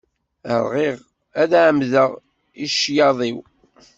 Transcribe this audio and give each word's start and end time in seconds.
Rɣiɣ, 0.65 0.97
ad 1.41 1.51
ɛemmdeɣ 1.63 2.09
i 2.63 2.67
ccyaḍ-iw. 2.73 3.37